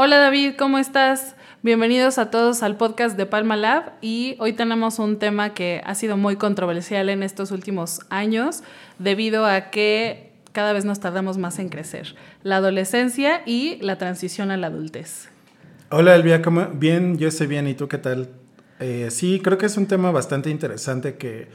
[0.00, 1.34] Hola David, ¿cómo estás?
[1.64, 5.96] Bienvenidos a todos al podcast de Palma Lab y hoy tenemos un tema que ha
[5.96, 8.62] sido muy controversial en estos últimos años
[9.00, 12.14] debido a que cada vez nos tardamos más en crecer,
[12.44, 15.30] la adolescencia y la transición a la adultez.
[15.90, 16.68] Hola Elvia, ¿cómo?
[16.74, 18.28] bien, yo estoy bien, ¿y tú qué tal?
[18.78, 21.48] Eh, sí, creo que es un tema bastante interesante que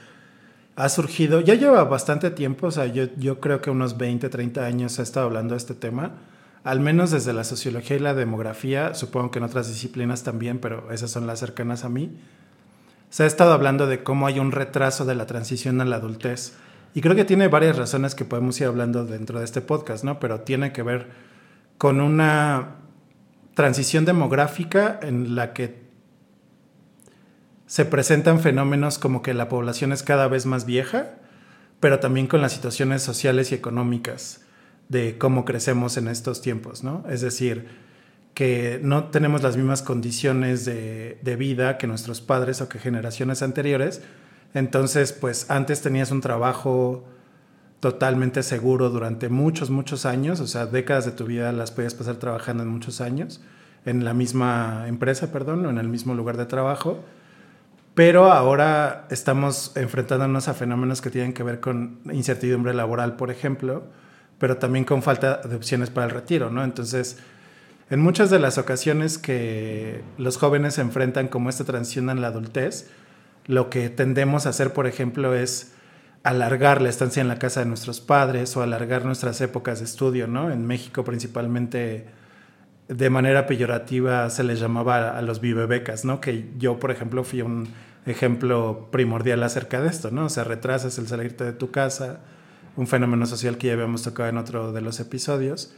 [0.75, 4.66] ha surgido, ya lleva bastante tiempo, o sea, yo, yo creo que unos 20, 30
[4.66, 6.18] años ha estado hablando de este tema
[6.64, 10.92] al menos desde la sociología y la demografía, supongo que en otras disciplinas también, pero
[10.92, 12.18] esas son las cercanas a mí,
[13.10, 16.54] se ha estado hablando de cómo hay un retraso de la transición a la adultez.
[16.96, 20.19] Y creo que tiene varias razones que podemos ir hablando dentro de este podcast, ¿no?
[20.19, 21.10] Pero tiene que ver
[21.78, 22.75] con una
[23.55, 25.83] transición demográfica en la que
[27.68, 31.16] se presentan fenómenos como que la población es cada vez más vieja,
[31.80, 34.42] pero también con las situaciones sociales y económicas
[34.94, 37.03] de cómo crecemos en estos tiempos, ¿no?
[37.09, 37.67] Es decir,
[38.33, 44.02] que no tenemos las mismas condiciones de, vida que nuestros padres o que generaciones anteriores.
[44.53, 47.03] Entonces, pues antes tenías un trabajo
[47.80, 52.16] totalmente seguro durante muchos, muchos años, o sea, décadas de tu vida las podías pasar
[52.16, 53.41] trabajando en muchos años,
[53.86, 57.03] en la misma empresa, perdón, o en el mismo lugar de trabajo.
[57.94, 63.83] Pero ahora estamos enfrentándonos a fenómenos que tienen que ver con incertidumbre laboral, por ejemplo,
[64.44, 66.66] pero también con falta de opciones para el retiro, ¿no?
[66.66, 67.17] Entonces,
[67.89, 72.27] en muchas de las ocasiones que los jóvenes se enfrentan como esta transición en la
[72.27, 72.89] adultez,
[73.45, 75.71] lo que tendemos a hacer, por ejemplo, es
[76.23, 80.27] alargar la estancia en la casa de nuestros padres o alargar nuestras épocas de estudio,
[80.27, 80.52] ¿no?
[80.52, 82.08] En México principalmente
[82.89, 86.19] de manera peyorativa se les llamaba a los vivebecas, ¿no?
[86.19, 87.69] Que yo, por ejemplo, fui un
[88.05, 90.25] ejemplo primordial acerca de esto, ¿no?
[90.25, 92.19] O sea, retrasas el salirte de tu casa,
[92.75, 95.73] un fenómeno social que ya habíamos tocado en otro de los episodios,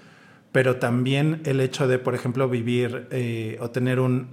[0.52, 4.28] pero también el hecho de, por ejemplo, vivir eh, o tener un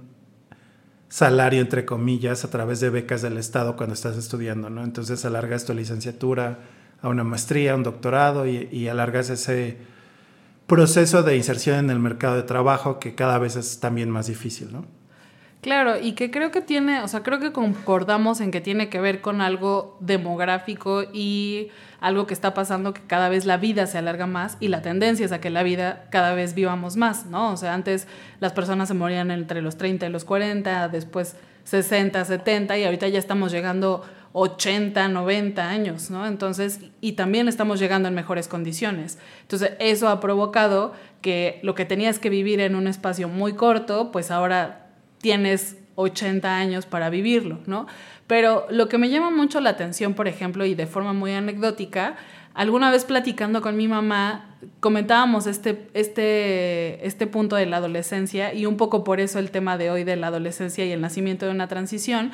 [1.09, 4.83] salario, entre comillas, a través de becas del Estado cuando estás estudiando, ¿no?
[4.83, 6.59] Entonces alargas tu licenciatura
[7.01, 9.77] a una maestría, un doctorado y, y alargas ese
[10.65, 14.71] proceso de inserción en el mercado de trabajo que cada vez es también más difícil,
[14.71, 14.85] ¿no?
[15.63, 18.99] Claro, y que creo que tiene, o sea, creo que concordamos en que tiene que
[18.99, 21.69] ver con algo demográfico y
[22.01, 25.25] algo que está pasando que cada vez la vida se alarga más y la tendencia
[25.25, 27.53] es a que la vida cada vez vivamos más, ¿no?
[27.53, 28.09] O sea, antes
[28.41, 33.07] las personas se morían entre los 30 y los 40, después 60, 70 y ahorita
[33.07, 34.03] ya estamos llegando
[34.33, 36.27] 80, 90 años, ¿no?
[36.27, 39.17] Entonces, y también estamos llegando en mejores condiciones.
[39.43, 40.91] Entonces, eso ha provocado
[41.21, 44.82] que lo que tenías que vivir en un espacio muy corto, pues ahora
[45.23, 47.87] tienes 80 años para vivirlo, ¿no?
[48.27, 52.17] Pero lo que me llama mucho la atención, por ejemplo, y de forma muy anecdótica,
[52.53, 58.65] alguna vez platicando con mi mamá, comentábamos este, este, este punto de la adolescencia y
[58.65, 61.53] un poco por eso el tema de hoy de la adolescencia y el nacimiento de
[61.53, 62.31] una transición,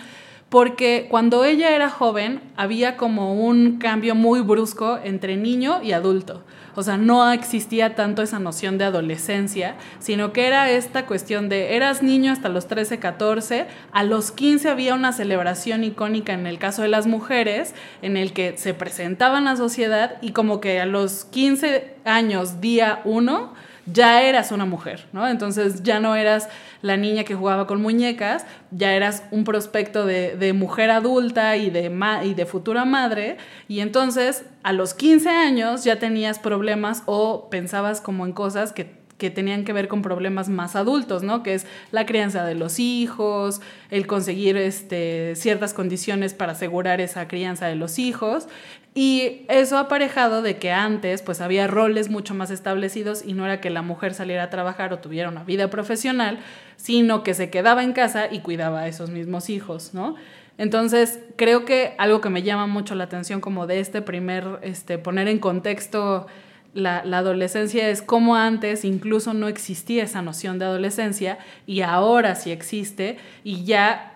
[0.50, 6.44] porque cuando ella era joven había como un cambio muy brusco entre niño y adulto.
[6.80, 11.76] O sea, no existía tanto esa noción de adolescencia, sino que era esta cuestión de
[11.76, 16.58] eras niño hasta los 13, 14, a los 15 había una celebración icónica en el
[16.58, 20.80] caso de las mujeres, en el que se presentaban a la sociedad y como que
[20.80, 23.54] a los 15 años, día 1,
[23.86, 25.28] ya eras una mujer, ¿no?
[25.28, 26.50] Entonces ya no eras
[26.82, 32.46] la niña que jugaba con muñecas, ya eras un prospecto de, mujer adulta y de,
[32.46, 38.34] futura madre, y entonces a los 15 años ya tenías problemas o pensabas como en
[38.34, 41.44] cosas que que tenían que ver con problemas más adultos, ¿no?
[41.44, 43.62] Que es la crianza de los hijos,
[43.92, 48.48] el conseguir este, ciertas condiciones para asegurar esa crianza de los hijos.
[48.96, 53.62] Y eso aparejado de que antes pues había roles mucho más establecidos y no era
[53.62, 56.40] que la mujer saliera a trabajar o tuviera una vida profesional,
[56.76, 60.16] sino que se quedaba en casa y cuidaba a esos mismos hijos, ¿no?
[60.58, 64.98] Entonces, creo que algo que me llama mucho la atención como de este primer, este,
[64.98, 66.28] poner en contexto
[66.74, 72.52] la, adolescencia es como antes incluso no existía esa noción de adolescencia y ahora sí
[72.52, 74.09] existe y ya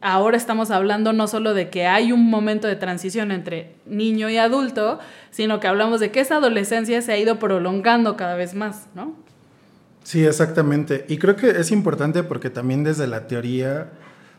[0.00, 4.36] ahora estamos hablando no solo de que hay un momento de transición entre niño y
[4.36, 4.98] adulto,
[5.30, 9.14] sino que hablamos de que esa adolescencia se ha ido prolongando cada vez más, ¿no?
[10.04, 11.04] Sí, exactamente.
[11.08, 13.90] Y creo que es importante porque también desde la teoría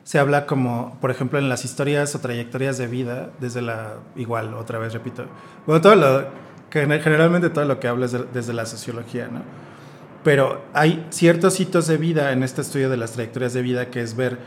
[0.04, 4.56] se habla como, por ejemplo, en las historias o trayectorias de vida, desde la, igual,
[4.56, 5.26] otra vez repito,
[5.68, 6.26] bueno, todo lo,
[6.72, 9.42] generalmente todo lo que hablas desde la sociología, ¿no?
[10.24, 14.02] Pero hay ciertos hitos de vida en este estudio de las trayectorias de vida que
[14.02, 14.38] es ver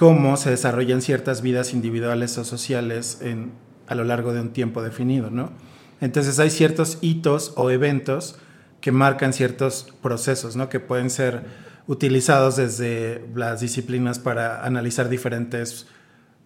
[0.00, 3.52] cómo se desarrollan ciertas vidas individuales o sociales en,
[3.86, 5.52] a lo largo de un tiempo definido, ¿no?
[6.00, 8.38] Entonces hay ciertos hitos o eventos
[8.80, 10.70] que marcan ciertos procesos, ¿no?
[10.70, 11.44] Que pueden ser
[11.86, 15.86] utilizados desde las disciplinas para analizar diferentes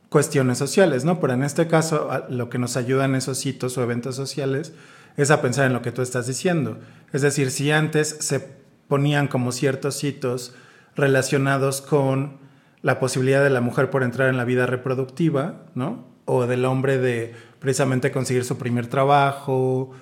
[0.09, 1.21] cuestiones sociales, ¿no?
[1.21, 4.73] Pero en este caso, lo que nos ayudan esos hitos o eventos sociales
[5.17, 6.81] es a pensar en lo que tú estás diciendo.
[7.13, 8.49] Es decir, si antes se
[8.89, 10.57] ponían como ciertos hitos
[10.97, 12.43] relacionados con
[12.85, 16.05] la posibilidad de la mujer por entrar en la vida reproductiva, ¿no?
[16.27, 19.93] O del hombre de precisamente conseguir su primer trabajo,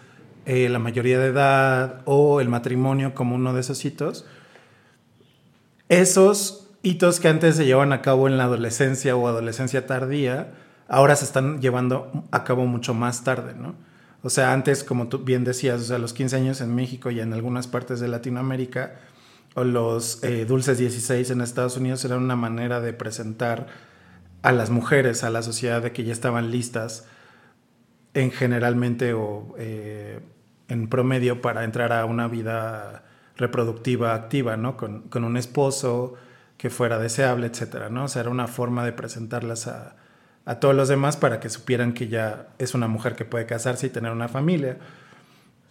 [0.46, 4.26] eh, la mayoría de edad o el matrimonio como uno de esos hitos.
[5.88, 10.52] Esos hitos que antes se llevaban a cabo en la adolescencia o adolescencia tardía,
[10.88, 13.76] ahora se están llevando a cabo mucho más tarde, ¿no?
[14.24, 17.20] O sea, antes, como tú bien decías, o sea, los 15 años en México y
[17.20, 18.96] en algunas partes de Latinoamérica,
[19.54, 23.66] o los eh, dulces 16 en Estados Unidos, eran una manera de presentar
[24.42, 27.06] a las mujeres, a la sociedad, de que ya estaban listas
[28.14, 30.20] en generalmente o eh,
[30.68, 33.04] en promedio para entrar a una vida
[33.36, 34.76] reproductiva activa, ¿no?
[34.76, 36.14] Con, con, un esposo
[36.56, 38.04] que fuera deseable, etcétera, ¿no?
[38.04, 39.96] O sea, era una forma de presentarlas a,
[40.44, 43.86] a todos los demás para que supieran que ya es una mujer que puede casarse
[43.86, 44.78] y tener una familia.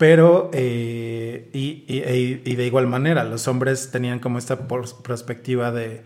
[0.02, 6.02] Pero, eh, y, y, y, de igual manera, los hombres tenían como esta perspectiva de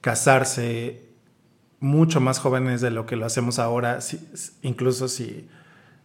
[0.00, 1.02] casarse
[1.78, 3.98] mucho más jóvenes de lo que lo hacemos ahora,
[4.62, 5.46] incluso si,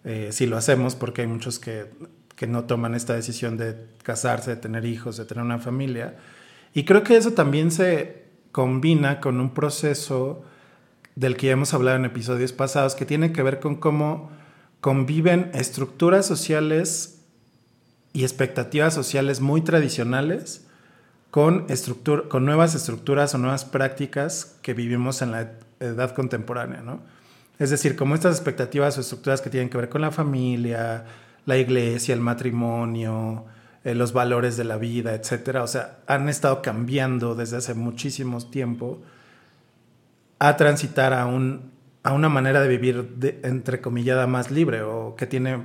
[0.03, 1.85] eh, si lo hacemos, porque hay muchos que,
[2.35, 6.17] que no toman esta decisión de casarse, de tener hijos, de tener una familia.
[6.73, 10.43] Y creo que eso también se combina con un proceso
[11.15, 14.29] del que ya hemos hablado en episodios pasados, que tiene que ver con cómo
[14.81, 17.15] conviven estructuras sociales
[18.13, 20.65] y expectativas sociales muy tradicionales
[21.31, 21.67] con,
[22.29, 27.01] con nuevas estructuras o nuevas prácticas que vivimos en la edad contemporánea, ¿no?
[27.59, 31.05] Es decir, como estas expectativas o estructuras que tienen que ver con la familia,
[31.45, 33.45] la iglesia, el matrimonio,
[33.83, 38.39] eh, los valores de la vida, etcétera, o sea, han estado cambiando desde hace muchísimo
[38.49, 39.01] tiempo
[40.39, 41.71] a transitar a, un,
[42.03, 45.63] a una manera de vivir, de, entrecomillada, más libre o que tiene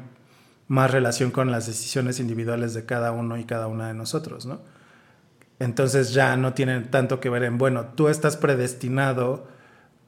[0.68, 4.60] más relación con las decisiones individuales de cada uno y cada una de nosotros, ¿no?
[5.58, 9.46] Entonces ya no tiene tanto que ver en, bueno, tú estás predestinado,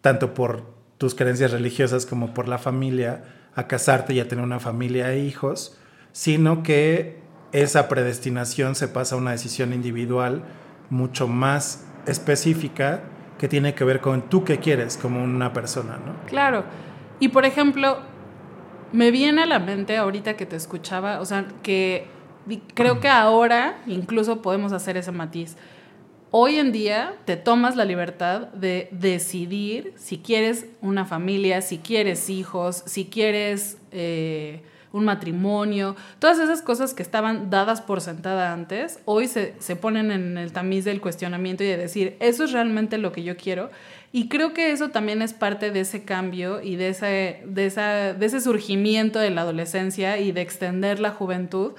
[0.00, 0.64] tanto por
[0.98, 3.24] tus creencias religiosas como por la familia,
[3.54, 5.78] a casarte y a tener una familia e hijos,
[6.12, 7.20] sino que
[7.52, 10.44] esa predestinación se pasa a una decisión individual
[10.90, 13.02] mucho más específica
[13.38, 16.26] que tiene que ver con tú qué quieres como una persona, ¿no?
[16.26, 16.64] Claro.
[17.18, 17.98] Y por ejemplo,
[18.92, 22.06] me viene a la mente ahorita que te escuchaba, o sea, que
[22.74, 25.56] creo que ahora incluso podemos hacer ese matiz.
[26.30, 32.30] Hoy en día te tomas la libertad de decidir si quieres una familia, si quieres
[32.30, 33.78] hijos, si quieres...
[33.92, 34.62] Eh,
[34.96, 40.38] un matrimonio, todas esas cosas que estaban dadas por sentada antes, hoy se, ponen en
[40.38, 43.70] el tamiz del cuestionamiento y de decir, eso es realmente lo que yo quiero.
[44.16, 48.14] Y creo que eso también es parte de ese cambio y de ese, de, esa,
[48.14, 51.72] de ese surgimiento de la adolescencia y de extender la juventud,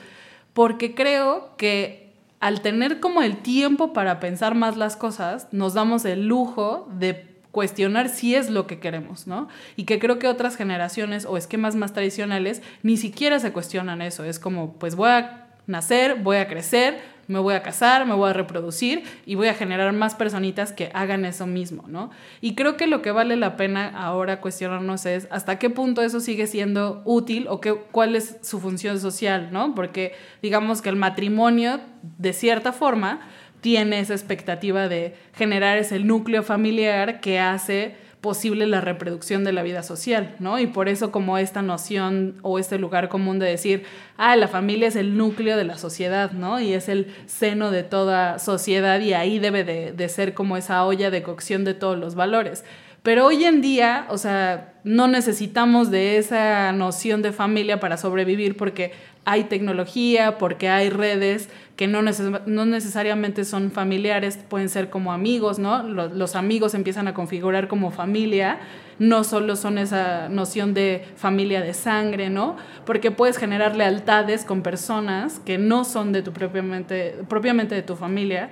[0.53, 6.05] porque creo que al tener como el tiempo para pensar más las cosas, nos damos
[6.05, 9.47] el lujo de cuestionar si es lo que queremos, ¿no?
[9.75, 14.23] Y que creo que otras generaciones o esquemas más tradicionales ni siquiera se cuestionan eso.
[14.23, 18.29] Es como, pues voy a nacer, voy a crecer, me voy a casar, me voy
[18.29, 22.09] a reproducir y voy a generar más personitas que hagan eso mismo, ¿no?
[22.41, 26.19] Y creo que lo que vale la pena ahora cuestionarnos es hasta qué punto eso
[26.19, 29.75] sigue siendo útil o qué, cuál es su función social, ¿no?
[29.75, 33.21] Porque digamos que el matrimonio, de cierta forma,
[33.61, 39.61] tiene esa expectativa de generar ese núcleo familiar que hace posible la reproducción de la
[39.63, 40.59] vida social, ¿no?
[40.59, 43.83] Y por eso como esta noción o este lugar común de decir,
[44.17, 46.59] ah, la familia es el núcleo de la sociedad, ¿no?
[46.59, 51.11] Y es el seno de toda sociedad y ahí debe de, ser como esa olla
[51.11, 52.63] de cocción de todos los valores.
[53.07, 58.57] Pero hoy en día, o sea, no necesitamos de esa noción de familia para sobrevivir
[58.57, 58.91] porque
[59.23, 61.47] hay tecnología, porque hay redes
[61.77, 65.83] que no, necesariamente son familiares, pueden ser como amigos, ¿no?
[65.83, 68.59] Los, amigos empiezan a configurar como familia,
[68.99, 72.57] no solo son esa noción de familia de sangre, ¿no?
[72.85, 78.49] Porque puedes generar lealtades con personas que no son de tu propiamente de tu familia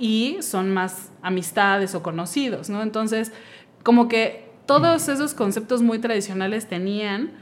[0.00, 2.82] y son más amistades o conocidos, ¿no?
[2.82, 3.32] Entonces,
[3.82, 7.32] como que todos esos conceptos muy tradicionales tenían,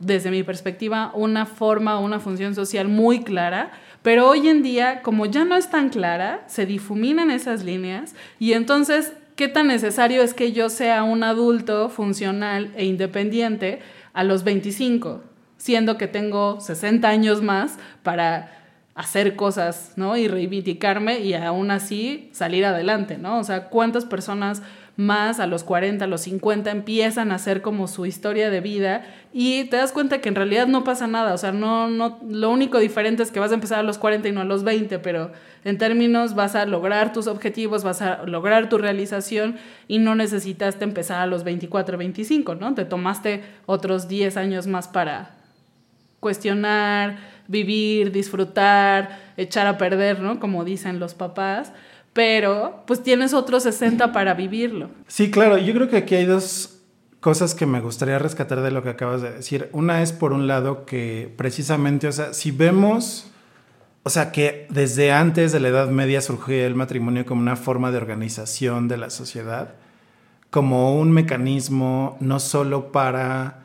[0.00, 5.26] desde mi perspectiva, una forma, una función social muy clara, pero hoy en día, como
[5.26, 10.34] ya no es tan clara, se difuminan esas líneas y entonces, ¿qué tan necesario es
[10.34, 13.80] que yo sea un adulto funcional e independiente
[14.12, 15.22] a los 25,
[15.56, 18.54] siendo que tengo 60 años más para
[18.94, 20.16] hacer cosas, ¿no?
[20.16, 23.38] Y reivindicarme y aún así salir adelante, ¿no?
[23.38, 24.62] O sea, ¿cuántas personas
[24.98, 29.06] más a los 40, a los 50 empiezan a hacer como su historia de vida
[29.32, 32.50] y te das cuenta que en realidad no pasa nada, o sea, no, no, lo
[32.50, 34.98] único diferente es que vas a empezar a los 40 y no a los 20,
[34.98, 35.30] pero
[35.64, 40.82] en términos vas a lograr tus objetivos, vas a lograr tu realización y no necesitaste
[40.82, 42.74] empezar a los 24, 25, ¿no?
[42.74, 45.36] Te tomaste otros 10 años más para
[46.18, 50.40] cuestionar, vivir, disfrutar, echar a perder, ¿no?
[50.40, 51.72] Como dicen los papás
[52.18, 54.90] pero pues tienes otros 60 para vivirlo.
[55.06, 56.80] Sí, claro, yo creo que aquí hay dos
[57.20, 59.68] cosas que me gustaría rescatar de lo que acabas de decir.
[59.70, 63.30] Una es por un lado que precisamente, o sea, si vemos,
[64.02, 67.92] o sea, que desde antes de la Edad Media surgió el matrimonio como una forma
[67.92, 69.74] de organización de la sociedad,
[70.50, 73.60] como un mecanismo no solo para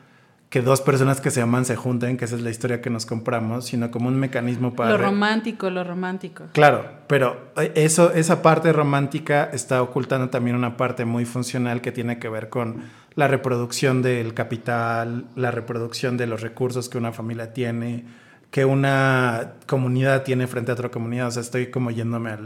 [0.54, 3.06] que dos personas que se aman se junten, que esa es la historia que nos
[3.06, 4.90] compramos, sino como un mecanismo para...
[4.90, 6.44] Lo romántico, lo romántico.
[6.52, 11.90] Claro, pero eh, eso, esa parte romántica está ocultando también una parte muy funcional que
[11.90, 12.84] tiene que ver con
[13.16, 18.04] la reproducción del capital, la reproducción de los recursos que una familia tiene,
[18.52, 21.26] que una comunidad tiene frente a otra comunidad.
[21.26, 22.38] O sea, estoy como yéndome a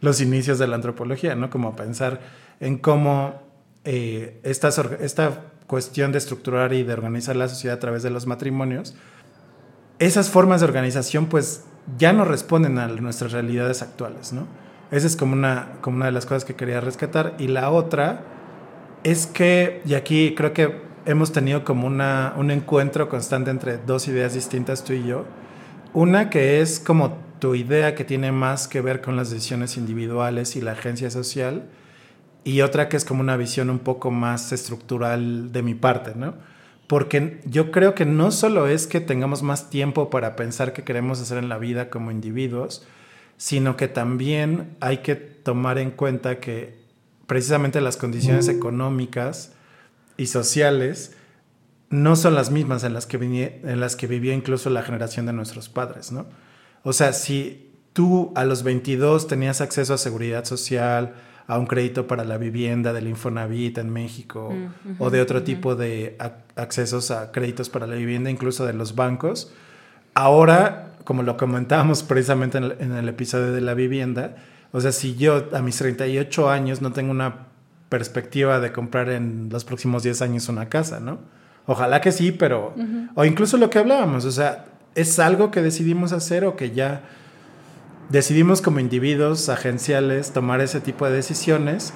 [0.00, 1.50] los inicios de la antropología, ¿no?
[1.50, 2.20] Como pensar
[2.58, 3.42] en cómo
[3.84, 8.26] eh, esta, esta cuestión de estructurar y de organizar la sociedad a través de los
[8.26, 8.96] matrimonios,
[10.00, 11.62] esas formas de organización pues
[11.96, 14.48] ya no responden a nuestras realidades actuales, ¿no?
[14.90, 17.36] Esa es como una, como una de las cosas que quería rescatar.
[17.38, 18.24] Y la otra
[19.04, 24.08] es que, y aquí creo que hemos tenido como una, un encuentro constante entre dos
[24.08, 25.24] ideas distintas, tú y yo.
[25.94, 30.56] Una que es como tu idea que tiene más que ver con las decisiones individuales
[30.56, 31.62] y la agencia social,
[32.44, 36.34] y otra que es como una visión un poco más estructural de mi parte, ¿no?
[36.86, 41.20] Porque yo creo que no solo es que tengamos más tiempo para pensar qué queremos
[41.20, 42.84] hacer en la vida como individuos,
[43.36, 46.80] sino que también hay que tomar en cuenta que
[47.26, 48.50] precisamente las condiciones mm.
[48.50, 49.52] económicas
[50.16, 51.16] y sociales
[51.90, 53.16] no son las mismas en las que,
[53.62, 56.26] en las que vivía incluso la generación de nuestros padres, ¿no?
[56.82, 61.14] O sea, si tú a los 22 tenías acceso a seguridad social,
[61.50, 65.74] a un crédito para la vivienda del Infonavit en México mm, o de otro tipo
[65.74, 66.16] de
[66.54, 69.52] accesos a créditos para la vivienda, incluso de los bancos.
[70.14, 74.36] Ahora, como lo comentábamos precisamente en el, episodio de la vivienda,
[74.70, 77.48] o sea, si yo a mis 38 años no tengo una
[77.88, 81.18] perspectiva de comprar en los próximos 10 años una casa, ¿no?
[81.66, 82.74] Ojalá que sí, pero...
[83.16, 87.02] O incluso lo que hablábamos, o sea, es algo que decidimos hacer o que ya
[88.10, 91.94] decidimos como individuos agenciales tomar ese tipo de decisiones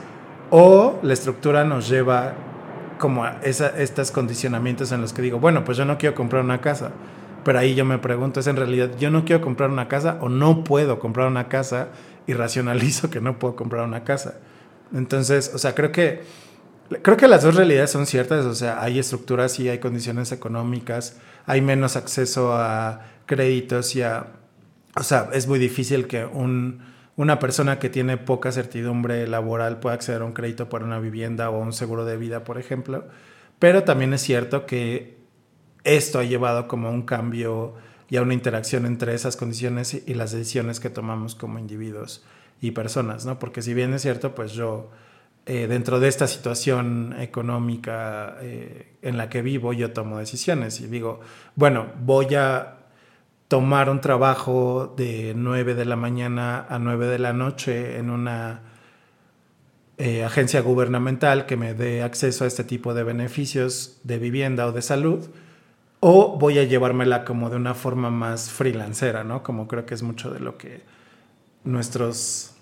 [0.50, 2.34] o la estructura nos lleva
[2.98, 6.60] como a estos condicionamientos en los que digo, bueno, pues yo no quiero comprar una
[6.60, 6.92] casa,
[7.44, 10.28] pero ahí yo me pregunto, ¿es en realidad yo no quiero comprar una casa o
[10.28, 11.88] no puedo comprar una casa
[12.26, 14.34] y racionalizo que no puedo comprar una casa?
[14.94, 16.22] Entonces, o sea, creo que,
[17.02, 21.16] creo que las dos realidades son ciertas, o sea, hay estructuras y hay condiciones económicas,
[21.46, 24.26] hay menos acceso a créditos y a
[24.96, 26.24] o sea, es muy difícil que
[27.16, 31.50] una persona que tiene poca certidumbre laboral pueda acceder a un crédito para una vivienda
[31.50, 33.06] o un seguro de vida, por ejemplo.
[33.58, 35.16] Pero también es cierto que
[35.84, 37.74] esto ha llevado como a un cambio
[38.08, 42.24] y a una interacción entre esas condiciones y las decisiones que tomamos como individuos
[42.60, 43.38] y personas, ¿no?
[43.38, 44.90] Porque si bien es cierto, pues yo,
[45.46, 50.86] eh, dentro de esta situación económica eh, en la que vivo, yo tomo decisiones y
[50.86, 51.20] digo,
[51.56, 52.83] bueno, voy a
[53.48, 58.62] tomar un trabajo de 9 de la mañana a 9 de la noche en una
[59.96, 64.72] eh, agencia gubernamental que me dé acceso a este tipo de beneficios de vivienda o
[64.72, 65.28] de salud,
[66.00, 69.42] o voy a llevármela como de una forma más freelancera, ¿no?
[69.42, 70.82] Como creo que es mucho de lo que
[71.62, 72.54] nuestros,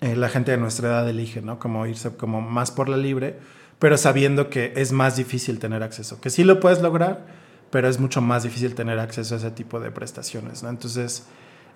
[0.00, 1.58] eh, la gente de nuestra edad elige, ¿no?
[1.58, 3.38] Como irse como más por la libre,
[3.78, 7.26] pero sabiendo que es más difícil tener acceso, que sí lo puedes lograr,
[7.70, 10.68] pero es mucho más difícil tener acceso a ese tipo de prestaciones, ¿no?
[10.68, 11.24] Entonces,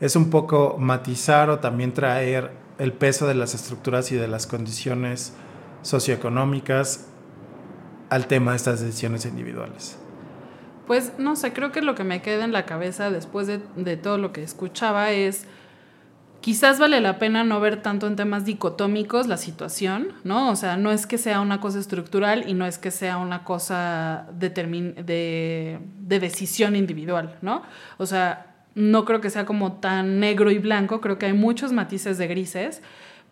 [0.01, 4.47] es un poco matizar o también traer el peso de las estructuras y de las
[4.47, 5.33] condiciones
[5.83, 7.07] socioeconómicas
[8.11, 9.97] al tema de estas decisiones individuales.
[10.87, 13.97] Pues no sé, creo que lo que me queda en la cabeza después de, de
[13.97, 15.47] todo lo que escuchaba es
[16.45, 20.51] quizás vale la pena no ver tanto en temas dicotómicos la situación, ¿no?
[20.51, 23.45] O sea, no es que sea una cosa estructural y no es que sea una
[23.45, 27.63] cosa de, de decisión individual, ¿no?
[27.97, 31.73] O sea, no creo que sea como tan negro y blanco, creo que hay muchos
[31.73, 32.83] matices de grises,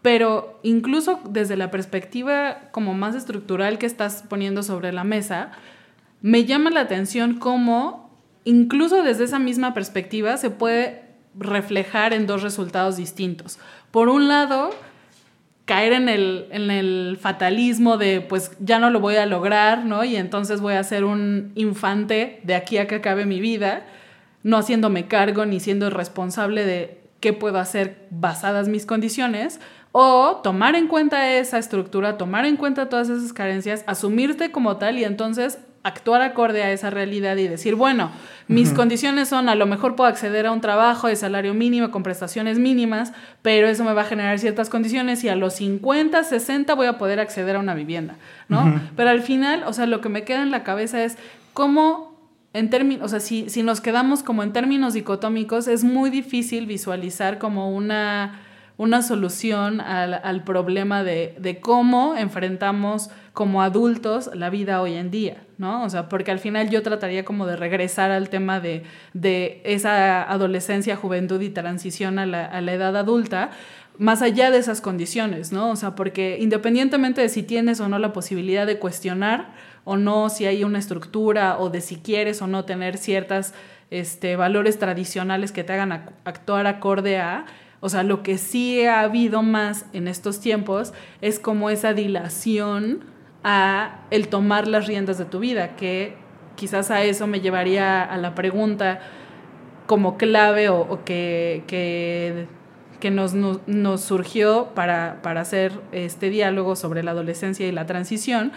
[0.00, 5.50] pero incluso desde la perspectiva como más estructural que estás poniendo sobre la mesa,
[6.23, 8.11] me llama la atención cómo
[8.45, 13.58] incluso desde esa misma perspectiva se puede reflejar en dos resultados distintos.
[13.90, 14.70] Por un lado,
[15.64, 20.04] caer en el, en el fatalismo de pues ya no lo voy a lograr, ¿no?
[20.04, 23.86] Y entonces voy a ser un infante de aquí a que acabe mi vida,
[24.42, 29.60] no haciéndome cargo ni siendo responsable de qué puedo hacer basadas mis condiciones,
[29.92, 34.98] o tomar en cuenta esa estructura, tomar en cuenta todas esas carencias, asumirte como tal
[34.98, 38.10] y entonces actuar acorde a esa realidad y decir, bueno,
[38.46, 42.02] mis condiciones son, a lo mejor puedo acceder a un trabajo de salario mínimo con
[42.02, 43.12] prestaciones mínimas,
[43.42, 46.98] pero eso me va a generar ciertas condiciones y a los 50, 60 voy a
[46.98, 48.16] poder acceder a una vivienda,
[48.48, 48.80] ¿no?
[48.96, 51.18] Pero al final, o sea, lo que me queda en la cabeza es
[51.52, 52.12] cómo
[52.52, 56.66] en términos, o sea, si, si nos quedamos como en términos dicotómicos, es muy difícil
[56.66, 58.42] visualizar como una
[58.82, 65.85] una solución al, problema de, cómo enfrentamos como adultos la vida hoy en día, ¿no?
[65.85, 68.83] O sea, porque al final yo trataría como de regresar al tema de,
[69.64, 73.50] esa adolescencia, juventud y transición a la, a la edad adulta,
[73.97, 75.71] más allá de esas condiciones, ¿no?
[75.71, 79.54] O sea, porque independientemente de si tienes o no la posibilidad de cuestionar
[79.85, 83.54] o no, si hay una estructura o de si quieres o no tener ciertas
[83.90, 85.92] este, valores tradicionales que te hagan
[86.25, 87.47] actuar acorde a,
[87.81, 93.12] o sea, lo que sí ha habido más en estos tiempos es como esa dilación
[93.44, 96.14] a el tomar las riendas de tu vida, que
[96.54, 99.00] quizás a eso me llevaría a la pregunta
[99.87, 107.11] como clave o, que, que, nos, nos, surgió para, para hacer este diálogo sobre la
[107.11, 108.52] adolescencia y la transición,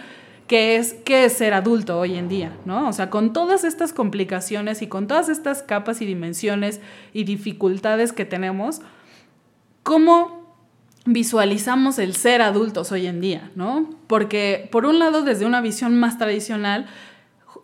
[0.46, 2.88] que es qué es ser adulto hoy en día, ¿no?
[2.88, 6.80] O sea, con todas estas complicaciones y con todas estas capas y dimensiones
[7.12, 8.80] y dificultades que tenemos,
[9.82, 10.45] ¿cómo
[11.06, 13.88] visualizamos el ser adultos hoy en día, ¿no?
[14.08, 16.86] Porque por un lado, desde una visión más tradicional,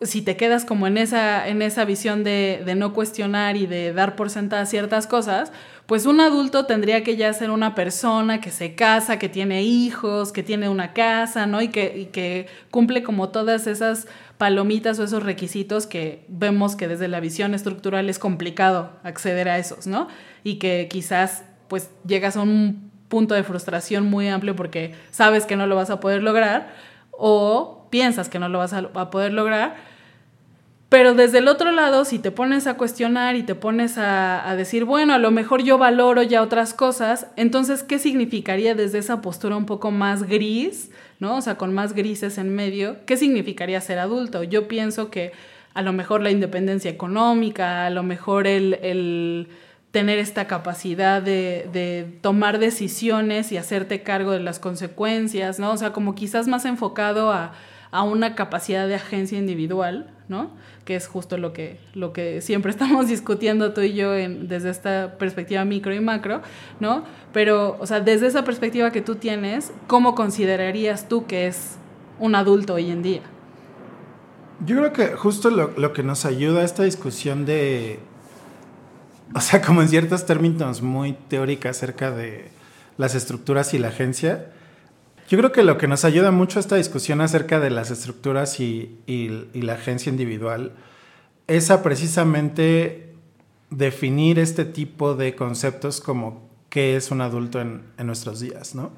[0.01, 4.17] si te quedas como en esa, en esa visión de, no cuestionar y de dar
[4.17, 5.53] por sentadas ciertas cosas,
[5.87, 10.33] pues un adulto tendría que ya ser una persona que se casa, que tiene hijos,
[10.33, 11.61] que tiene una casa, ¿no?
[11.61, 14.07] Y que, y que cumple como todas esas
[14.39, 19.59] palomitas o esos requisitos que vemos que desde la visión estructural es complicado acceder a
[19.59, 20.09] esos, ¿no?
[20.43, 25.55] Y que quizás pues llegas a un punto de frustración muy amplio porque sabes que
[25.55, 26.73] no lo vas a poder lograr
[27.11, 29.77] o piensas que no lo vas a, poder lograr.
[30.89, 34.87] Pero desde el otro lado, si te pones a cuestionar y te pones a, decir,
[34.87, 39.59] bueno, a lo mejor yo valoro ya otras cosas, entonces, ¿qué significaría desde esa postura
[39.59, 41.37] un poco más gris, ¿no?
[41.37, 44.43] O sea, con más grises en medio, ¿qué significaría ser adulto?
[44.43, 45.33] Yo pienso que
[45.75, 49.49] a lo mejor la independencia económica, a lo mejor el
[49.93, 55.71] tener esta capacidad de, tomar decisiones y hacerte cargo de las consecuencias, ¿no?
[55.71, 57.53] O sea, como quizás más enfocado a,
[58.05, 60.51] una capacidad de agencia individual, ¿no?
[60.87, 65.19] Que es justo lo que, lo que siempre estamos discutiendo tú y yo desde esta
[65.19, 66.41] perspectiva micro y macro,
[66.81, 67.05] ¿no?
[67.35, 71.77] Pero, o sea, desde esa perspectiva que tú tienes, ¿cómo considerarías tú que es
[72.19, 73.21] un adulto hoy en día?
[74.65, 78.01] Yo creo que justo lo, lo que nos ayuda a esta discusión de
[79.35, 82.51] o sea, como en ciertos términos muy teóricos acerca de
[82.99, 84.53] las estructuras y la agencia.
[85.29, 88.61] Yo creo que lo que nos ayuda mucho a esta discusión acerca de las estructuras
[88.61, 88.99] y,
[89.55, 90.73] la agencia individual
[91.47, 93.15] es a precisamente
[93.71, 98.91] definir este tipo de conceptos como qué es un adulto en, en nuestros días, ¿no?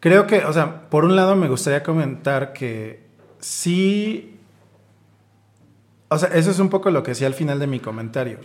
[0.00, 3.04] Creo que, o sea, por un lado me gustaría comentar que
[3.40, 4.36] sí,
[6.08, 8.38] o sea, eso es un poco lo que decía al final de mi comentario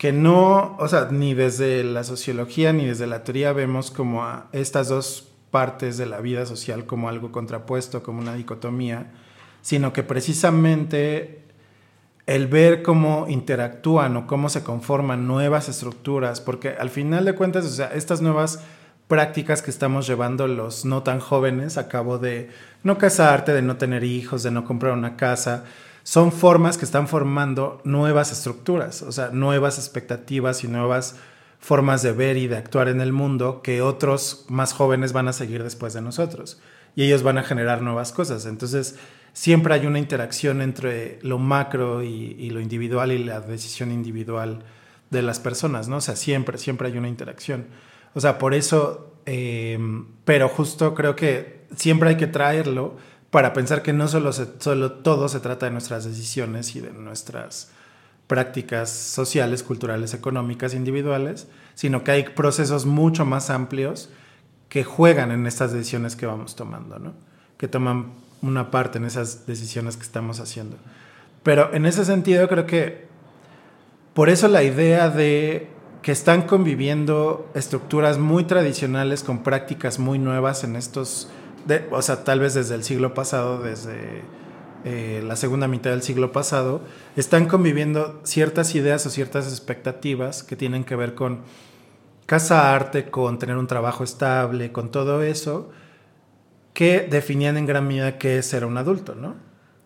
[0.00, 4.46] que no, o sea, ni desde la sociología ni desde la teoría vemos como a
[4.52, 9.12] estas dos partes de la vida social como algo contrapuesto, como una dicotomía,
[9.60, 11.42] sino que precisamente
[12.24, 17.66] el ver cómo interactúan o cómo se conforman nuevas estructuras, porque al final de cuentas,
[17.66, 18.64] o sea, estas nuevas
[19.06, 22.48] prácticas que estamos llevando los no tan jóvenes a cabo de
[22.82, 25.64] no casarte, de no tener hijos, de no comprar una casa,
[26.02, 31.16] son formas que están formando nuevas estructuras, o sea, nuevas expectativas y nuevas
[31.60, 35.32] formas de ver y de actuar en el mundo que otros más jóvenes van a
[35.32, 36.60] seguir después de nosotros.
[36.96, 38.46] Y ellos van a generar nuevas cosas.
[38.46, 38.96] Entonces,
[39.32, 44.64] siempre hay una interacción entre lo macro y, lo individual y la decisión individual
[45.10, 45.96] de las personas, ¿no?
[45.96, 47.66] O sea, siempre, siempre hay una interacción.
[48.14, 49.78] O sea, por eso, eh,
[50.24, 52.96] pero justo creo que siempre hay que traerlo
[53.30, 57.70] para pensar que no solo, solo todo se trata de nuestras decisiones y de nuestras
[58.26, 64.10] prácticas sociales, culturales, económicas, individuales, sino que hay procesos mucho más amplios
[64.68, 67.12] que juegan en estas decisiones que vamos tomando, ¿no?
[67.56, 70.76] que toman una parte en esas decisiones que estamos haciendo.
[71.42, 73.08] Pero en ese sentido creo que
[74.14, 75.68] por eso la idea de
[76.02, 81.28] que están conviviendo estructuras muy tradicionales con prácticas muy nuevas en estos,
[81.90, 84.22] o sea, tal vez desde el siglo pasado, desde
[84.84, 86.82] eh, la segunda mitad del siglo pasado,
[87.16, 91.40] están conviviendo ciertas ideas o ciertas expectativas que tienen que ver con
[92.26, 95.70] casarte, con tener un trabajo estable, con todo eso,
[96.72, 99.34] que definían en gran medida qué es ser un adulto, ¿no?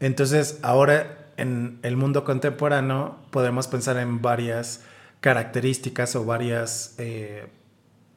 [0.00, 4.84] Entonces, ahora en el mundo contemporáneo podemos pensar en varias
[5.20, 7.46] características o varias eh,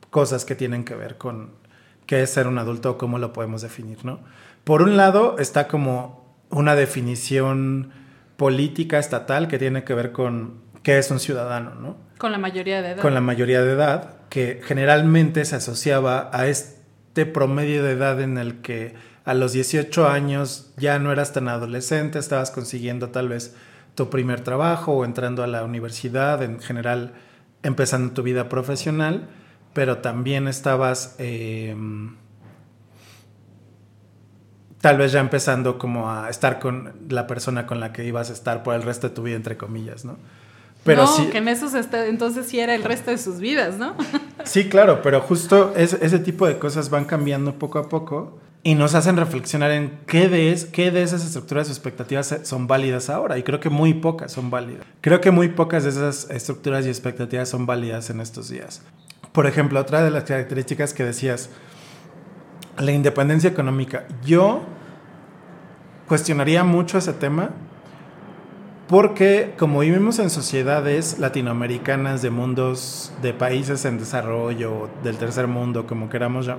[0.10, 1.52] cosas que tienen que ver con
[2.08, 4.20] qué es ser un adulto o cómo lo podemos definir, ¿no?
[4.64, 7.92] Por un lado está como una definición
[8.38, 11.98] política estatal que tiene que ver con qué es un ciudadano, ¿no?
[12.18, 13.02] Con la mayoría de edad.
[13.02, 18.38] Con la mayoría de edad, que generalmente se asociaba a este promedio de edad en
[18.38, 23.56] el que a los 18 años ya no eras tan adolescente, estabas consiguiendo tal vez
[23.96, 27.14] tu primer trabajo o entrando a la universidad, en general
[27.64, 29.28] empezando tu vida profesional,
[29.78, 32.16] pero también estabas em,
[34.82, 38.34] tal vez ya empezando como a estar con la persona con la que ibas a
[38.34, 40.18] estar por el resto de tu vida, entre comillas, ¿no?
[40.84, 43.94] Pero no, que en esos entonces sí era el resto de sus vidas, ¿no?
[44.46, 48.96] sí, claro, pero justo ese tipo de cosas van cambiando poco a poco y nos
[48.96, 53.38] hacen reflexionar en qué de, qué de esas estructuras o expectativas son válidas ahora.
[53.38, 54.88] Y creo que muy pocas son válidas.
[55.02, 58.82] Creo que muy pocas de esas estructuras y expectativas son válidas en estos días.
[59.38, 61.52] Por ejemplo, otra de las características que decías,
[62.80, 64.08] la independencia económica.
[64.26, 64.64] Yo
[66.08, 67.52] cuestionaría mucho ese tema
[68.88, 75.86] porque como vivimos en sociedades latinoamericanas de mundos, de países en desarrollo, del tercer mundo,
[75.86, 76.50] como queramos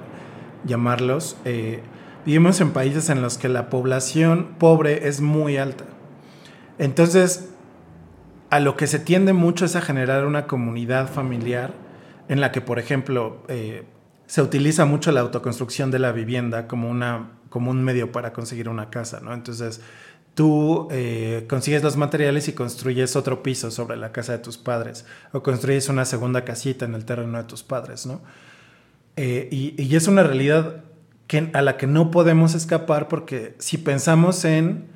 [0.65, 1.83] llamarlos, eh,
[2.25, 5.83] vivimos en países en los que la población pobre es muy alta.
[6.79, 7.49] Entonces,
[8.51, 11.88] a lo que se tiende mucho es a generar una comunidad familiar
[12.29, 13.85] en la que, por ejemplo, eh,
[14.27, 18.69] se utiliza mucho la autoconstrucción de la vivienda como, una, como un medio para conseguir
[18.69, 19.33] una casa, ¿no?
[19.33, 19.81] Entonces,
[20.35, 25.07] tú eh, consigues los materiales y construyes otro piso sobre la casa de tus padres
[25.33, 28.21] o construyes una segunda casita en el terreno de tus padres, ¿no?
[29.17, 30.85] Eh, y, es una realidad
[31.27, 34.87] que, a la que no podemos escapar porque si pensamos en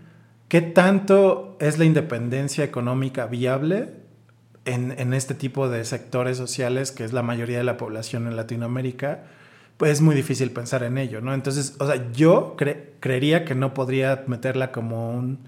[0.46, 4.01] qué tanto es la independencia económica viable
[4.64, 9.24] en, este tipo de sectores sociales, que es la mayoría de la población en Latinoamérica,
[9.76, 11.34] pues es muy difícil pensar en ello, ¿no?
[11.34, 12.56] Entonces, o sea, yo
[13.00, 15.40] creería que no podría meterla como un,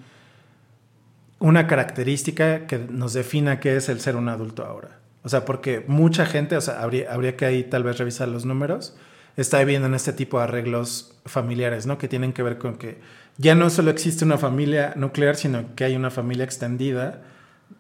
[1.39, 4.99] una característica que nos defina qué es el ser un adulto ahora.
[5.23, 8.45] O sea, porque mucha gente, o sea, habría, habría que ahí tal vez revisar los
[8.45, 8.97] números,
[9.37, 11.99] está viviendo en este tipo de arreglos familiares, ¿no?
[11.99, 12.99] Que tienen que ver con que
[13.37, 17.23] ya no solo existe una familia nuclear, sino que hay una familia extendida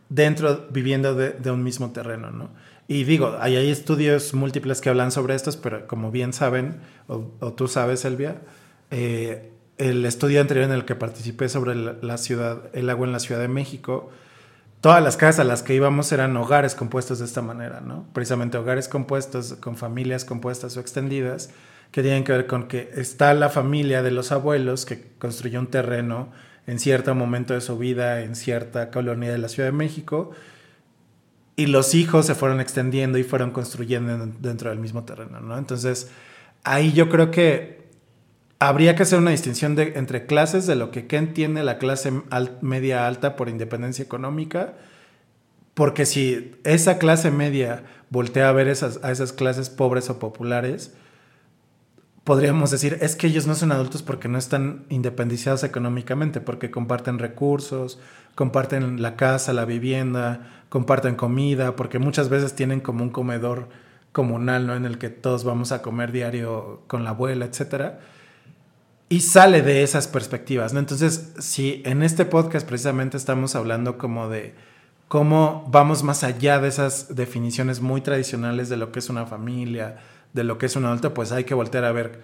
[0.08, 2.50] dentro, viviendo de, un mismo terreno, ¿no?
[2.86, 7.22] Y digo, hay, hay, estudios múltiples que hablan sobre estos, pero como bien saben, o,
[7.54, 8.42] tú sabes, Elvia,
[8.90, 13.20] eh, el estudio anterior en el que participé sobre la ciudad, el agua en la
[13.20, 14.10] Ciudad de México,
[14.84, 18.06] todas las casas a las que íbamos eran hogares compuestos de esta manera, ¿no?
[18.12, 21.48] Precisamente hogares compuestos con familias compuestas o extendidas
[21.90, 25.68] que tienen que ver con que está la familia de los abuelos que construyó un
[25.68, 26.28] terreno
[26.66, 30.30] en cierto momento de su vida en cierta colonia de la Ciudad de México
[31.56, 35.56] y los hijos se fueron extendiendo y fueron construyendo dentro del mismo terreno, ¿no?
[35.56, 36.10] Entonces,
[36.64, 37.84] ahí yo creo que
[38.58, 42.12] habría que hacer una distinción de, entre clases de lo que ¿qué entiende la clase
[42.60, 44.74] media alta por independencia económica,
[45.74, 50.94] porque si esa clase media voltea a ver esas, a esas clases pobres o populares,
[52.24, 57.18] podríamos decir, es que ellos no son adultos porque no están independizados económicamente, porque comparten
[57.18, 57.98] recursos,
[58.34, 63.68] comparten la casa, la vivienda, comparten comida, porque muchas veces tienen como un comedor
[64.12, 64.74] comunal, ¿no?
[64.74, 68.00] En el que todos vamos a comer diario con la abuela, etcétera
[69.08, 70.80] y sale de esas perspectivas, ¿no?
[70.80, 74.54] Entonces, si en este podcast precisamente estamos hablando como de
[75.08, 79.98] cómo vamos más allá de esas definiciones muy tradicionales de lo que es una familia,
[80.34, 82.20] de lo que es un adulto, pues hay que voltear a ver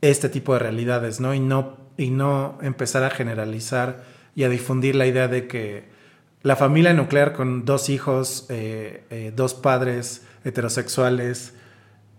[0.00, 1.34] este tipo de realidades, ¿no?
[1.34, 4.02] Y no, y no empezar a generalizar
[4.34, 5.88] y a difundir la idea de que
[6.42, 11.54] la familia nuclear con dos hijos, eh, eh, dos padres heterosexuales,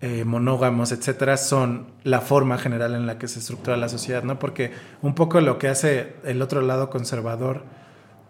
[0.01, 4.39] eh, monógamos, etcétera, son la forma general en la que se estructura la sociedad, ¿no?
[4.39, 7.63] Porque un poco lo que hace el otro lado conservador.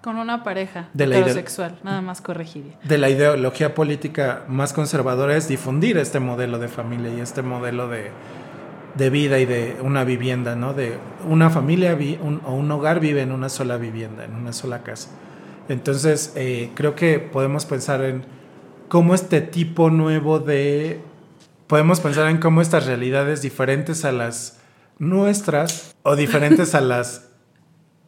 [0.02, 2.64] Con una pareja heterosexual, nada más corregir.
[2.84, 7.90] De la ideología política más conservadora es difundir este modelo de familia y este modelo
[7.90, 10.74] de, vida y de una vivienda, ¿no?
[10.74, 11.98] De una familia
[12.46, 15.10] o un hogar vive en una sola vivienda, en una sola casa.
[15.68, 18.24] Entonces, eh, creo que podemos pensar en
[18.88, 21.02] cómo este tipo nuevo de...
[21.68, 24.60] Podemos pensar en cómo estas realidades diferentes a las
[24.98, 27.30] nuestras o diferentes a las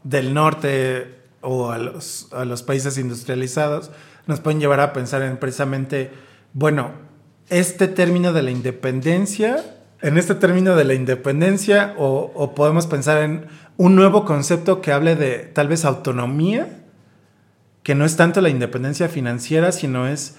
[0.03, 3.91] del norte o a los, a los países industrializados
[4.27, 6.11] nos pueden llevar a pensar en precisamente,
[6.53, 6.91] bueno,
[7.49, 9.63] este término de la independencia,
[10.01, 13.45] en este término de la independencia o, o podemos pensar en
[13.77, 16.83] un nuevo concepto que hable de tal vez autonomía,
[17.83, 20.35] que no es tanto la independencia financiera, sino es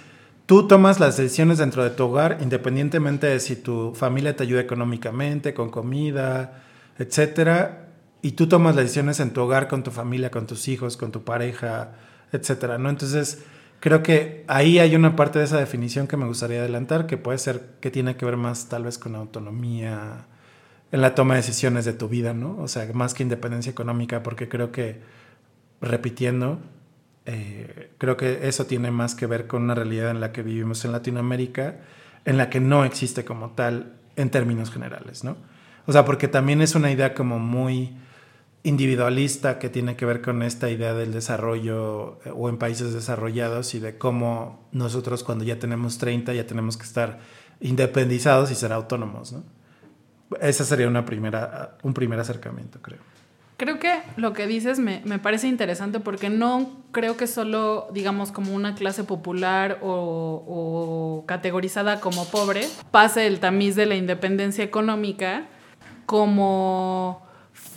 [0.46, 4.60] tú tomas las decisiones dentro de tu hogar independientemente de si tu familia te ayuda
[4.60, 6.62] económicamente, con comida,
[6.98, 7.81] etcétera,
[8.22, 11.10] y tú tomas las decisiones en tu hogar con tu familia, con tus hijos, con
[11.10, 11.90] tu pareja,
[12.30, 12.88] etcétera, ¿no?
[12.88, 13.42] Entonces,
[13.80, 17.38] creo que ahí hay una parte de esa definición que me gustaría adelantar, que puede
[17.38, 20.26] ser que tiene que ver más tal vez con autonomía
[20.92, 22.56] en la toma de decisiones de tu vida, ¿no?
[22.58, 25.00] O sea, más que independencia económica, porque creo que,
[25.80, 26.60] repitiendo,
[27.26, 30.84] eh, creo que eso tiene más que ver con una realidad en la que vivimos
[30.84, 31.80] en Latinoamérica,
[32.24, 35.36] en la que no existe como tal en términos generales, ¿no?
[35.86, 37.96] O sea, porque también es una idea como muy
[38.64, 43.74] individualista que tiene que ver con esta idea del desarrollo eh, o en países desarrollados
[43.74, 47.18] y de cómo nosotros cuando ya tenemos 30 ya tenemos que estar
[47.60, 49.44] independizados y ser autónomos, ¿no?
[50.40, 53.00] Ese sería una primera, un primer acercamiento, creo.
[53.58, 58.32] Creo que lo que dices me, me, parece interesante porque no creo que solo, digamos,
[58.32, 64.64] como una clase popular o, o, categorizada como pobre pase el tamiz de la independencia
[64.64, 65.46] económica
[66.06, 67.22] como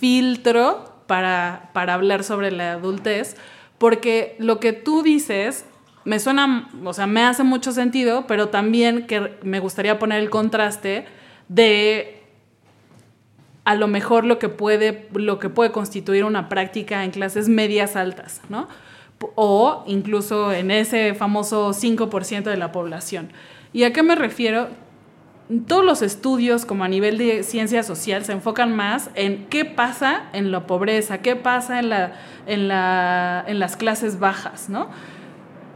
[0.05, 3.37] filtro para, para hablar sobre la adultez,
[3.79, 5.65] porque lo que tú dices
[6.03, 10.29] me suena, o sea, me hace mucho sentido, pero también que me gustaría poner el
[10.29, 11.05] contraste
[11.47, 12.21] de
[13.63, 17.95] a lo mejor lo que puede, lo que puede constituir una práctica en clases medias
[17.95, 18.67] altas, ¿no?
[19.33, 23.31] O incluso en ese famoso 5% de la población.
[23.73, 24.67] ¿Y a qué me refiero?
[25.67, 30.23] Todos los estudios, como a nivel de ciencia social, se enfocan más en qué pasa
[30.33, 32.13] en la pobreza, qué pasa en, la,
[32.47, 34.89] en, la, en las clases bajas, ¿no?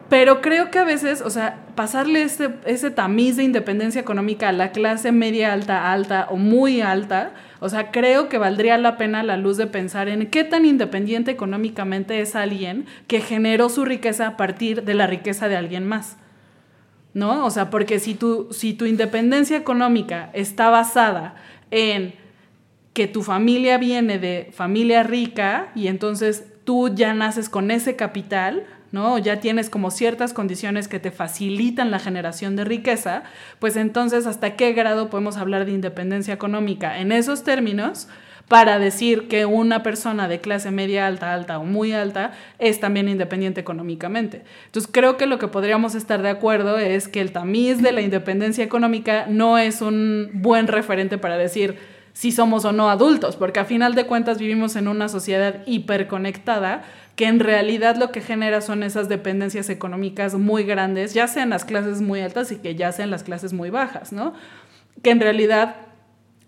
[0.09, 4.51] Pero creo que a veces, o sea, pasarle ese, ese tamiz de independencia económica a
[4.51, 9.21] la clase media alta, alta o muy alta, o sea, creo que valdría la pena
[9.21, 14.25] la luz de pensar en qué tan independiente económicamente es alguien que generó su riqueza
[14.25, 16.17] a partir de la riqueza de alguien más.
[17.13, 17.45] ¿No?
[17.45, 21.35] O sea, porque si tu, si tu independencia económica está basada
[21.71, 22.13] en
[22.93, 28.65] que tu familia viene de familia rica y entonces tú ya naces con ese capital,
[28.91, 29.17] ¿no?
[29.17, 33.23] Ya tienes como ciertas condiciones que te facilitan la generación de riqueza,
[33.59, 38.07] pues entonces hasta qué grado podemos hablar de independencia económica en esos términos
[38.49, 43.07] para decir que una persona de clase media alta, alta o muy alta es también
[43.07, 44.41] independiente económicamente.
[44.65, 48.01] Entonces creo que lo que podríamos estar de acuerdo es que el tamiz de la
[48.01, 51.77] independencia económica no es un buen referente para decir
[52.13, 56.83] si somos o no adultos, porque a final de cuentas vivimos en una sociedad hiperconectada
[57.15, 61.51] que en realidad lo que genera son esas dependencias económicas muy grandes, ya sea en
[61.51, 64.33] las clases muy altas y que ya sea en las clases muy bajas, ¿no?
[65.03, 65.75] Que en realidad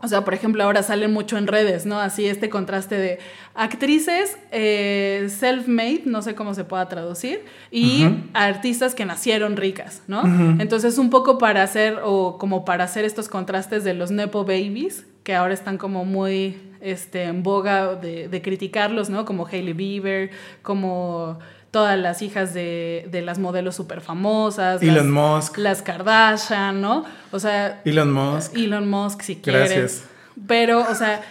[0.03, 1.99] o sea, por ejemplo, ahora sale mucho en redes, ¿no?
[1.99, 3.19] Así este contraste de
[3.53, 10.23] actrices eh, self-made, no sé cómo se pueda traducir, y artistas que nacieron ricas, ¿no?
[10.59, 15.05] Entonces, un poco para hacer, o como para hacer estos contrastes de los Nepo Babies,
[15.23, 19.25] que ahora están como muy este, en boga de, de criticarlos, ¿no?
[19.25, 20.31] Como Hailey Bieber,
[20.63, 21.37] como
[21.71, 24.83] todas las hijas de, de las modelos súper famosas.
[24.83, 25.57] Elon Musk.
[25.57, 27.05] Las Kardashian, ¿no?
[27.31, 27.81] O sea...
[27.85, 28.55] Elon Musk.
[28.55, 29.69] Elon Musk, si quieres.
[29.69, 30.03] Gracias.
[30.47, 31.21] Pero, o sea,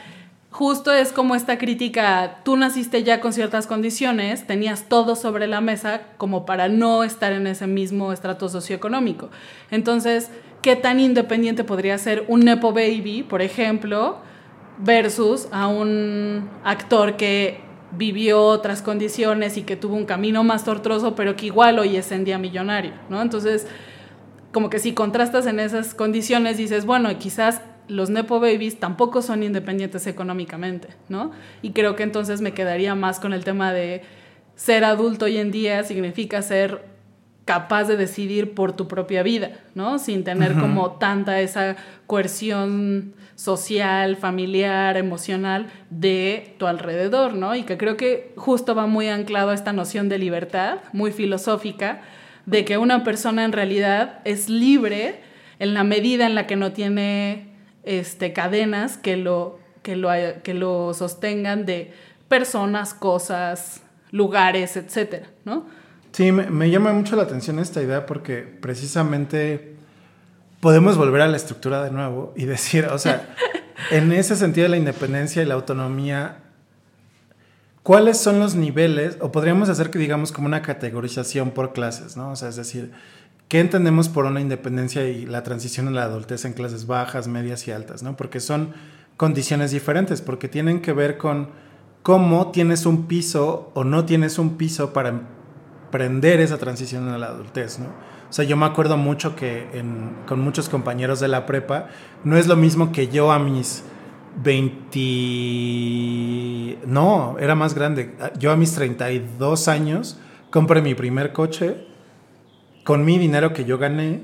[0.51, 5.61] justo es como esta crítica, tú naciste ya con ciertas condiciones, tenías todo sobre la
[5.61, 9.31] mesa como para no estar en ese mismo estrato socioeconómico.
[9.71, 10.31] Entonces,
[10.63, 14.19] ¿qué tan independiente podría ser un Nepo Baby, por ejemplo,
[14.79, 17.61] versus a un actor que
[17.93, 22.13] vivió otras condiciones y que tuvo un camino más tortuoso, pero que igual hoy es
[22.13, 23.21] en día millonario, ¿no?
[23.21, 23.67] Entonces,
[24.53, 29.43] como que si contrastas en esas condiciones, dices, bueno, quizás los Nepo Babies tampoco son
[29.43, 31.33] independientes económicamente, ¿no?
[31.63, 34.03] Y creo que entonces me quedaría más con el tema de
[34.55, 36.85] ser adulto hoy en día significa ser
[37.51, 39.99] capaz de decidir por tu propia vida, ¿no?
[39.99, 41.75] Sin tener como tanta esa
[42.07, 47.57] coerción social, familiar, emocional de tu alrededor, ¿no?
[47.57, 52.03] Y que creo que justo va muy anclado a esta noción de libertad, muy filosófica,
[52.47, 55.19] de que una persona en realidad es libre
[55.59, 57.49] en la medida en la que no tiene
[57.83, 60.11] este, cadenas que lo, que, lo,
[60.45, 61.93] que lo sostengan de
[62.29, 63.83] personas, cosas,
[64.13, 65.80] lugares, etcétera, ¿no?
[66.13, 69.77] Sí, me, llama mucho la atención esta idea porque precisamente
[70.61, 73.35] podemos volver a la estructura de nuevo y decir, o sea,
[73.91, 76.39] en ese sentido de la independencia y la autonomía,
[77.85, 79.19] ¿cuáles son los niveles?
[79.21, 82.33] O podríamos hacer que digamos como una categorización por clases, ¿no?
[82.33, 82.91] O sea, es decir,
[83.47, 87.69] ¿qué entendemos por una independencia y la transición a la adultez en clases bajas, medias
[87.69, 88.17] y altas, ¿no?
[88.17, 88.75] Porque son
[89.17, 91.51] condiciones diferentes, porque tienen que ver con
[92.03, 95.23] cómo tienes un piso o no tienes un piso para
[95.91, 97.89] emprender esa transición a la adultez, ¿no?
[98.29, 99.67] O sea, yo me acuerdo mucho que
[100.27, 101.89] con muchos compañeros de la prepa,
[102.23, 103.83] no es lo mismo que yo a mis
[104.37, 106.87] 20...
[106.87, 108.15] No, era más grande.
[108.39, 110.17] Yo a mis 32 años
[110.51, 111.89] compré mi primer coche
[112.85, 114.23] con mi dinero que yo gané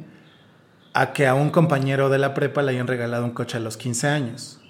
[0.95, 3.77] a que a un compañero de la prepa le hayan regalado un coche a los
[3.77, 4.61] 15 años.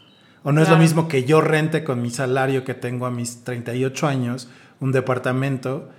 [0.45, 3.45] O no es lo mismo que yo rente con mi salario que tengo a mis
[3.45, 4.49] 38 años
[4.81, 5.91] un departamento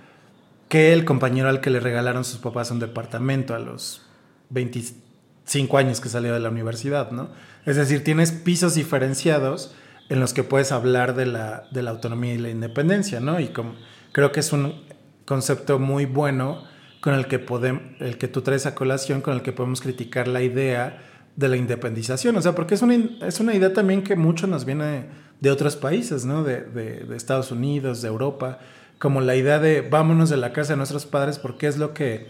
[0.68, 4.06] que el compañero al que le regalaron sus papás un departamento a los
[4.50, 7.30] 25 años que salió de la universidad, ¿no?
[7.64, 9.74] Es decir, tienes pisos diferenciados
[10.08, 13.40] en los que puedes hablar de la, de la autonomía y la independencia, ¿no?
[13.40, 13.74] Y como,
[14.12, 14.82] creo que es un
[15.24, 16.64] concepto muy bueno
[17.00, 20.28] con el que, podemos, el que tú traes a colación, con el que podemos criticar
[20.28, 21.02] la idea
[21.36, 24.64] de la independización, o sea, porque es una, es una idea también que mucho nos
[24.64, 25.06] viene
[25.40, 26.42] de otros países, ¿no?
[26.42, 28.58] De, de, Estados Unidos, de Europa,
[28.98, 32.28] como la idea de vámonos de la casa de nuestros padres porque es lo que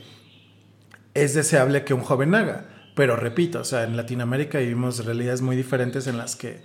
[1.15, 2.67] es deseable que un joven haga.
[2.95, 6.61] Pero repito, o sea, en Latinoamérica vivimos realidades muy diferentes en las que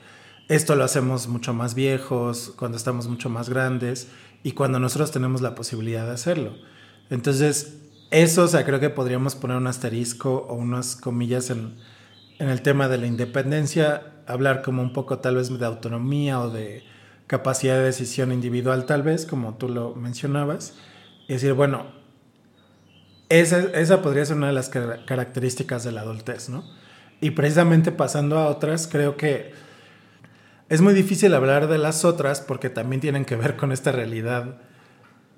[0.49, 4.09] esto lo hacemos mucho más viejos, cuando estamos mucho más grandes
[4.43, 6.53] y cuando nosotros tenemos la posibilidad de hacerlo.
[7.09, 7.77] Entonces,
[8.11, 11.75] eso, o sea, creo que podríamos poner un asterisco o unas comillas en,
[12.39, 16.49] en el tema de la independencia, hablar como un poco tal vez de autonomía o
[16.49, 16.83] de
[17.27, 20.75] capacidad de decisión individual tal vez, como tú lo mencionabas,
[21.27, 21.87] y decir, bueno,
[23.29, 26.63] esa, esa podría ser una de las características de la adultez, ¿no?
[27.21, 29.53] Y precisamente pasando a otras, creo que
[30.69, 34.57] es muy difícil hablar de las otras porque también tienen que ver con esta realidad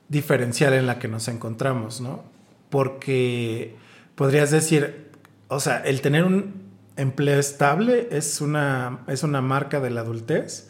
[0.08, 2.24] diferencial en la que nos encontramos, ¿no?
[2.70, 3.76] Porque
[4.16, 5.12] podrías decir,
[5.48, 6.66] o sea, el tener un
[6.98, 10.70] empleo estable es una, es una marca de la adultez.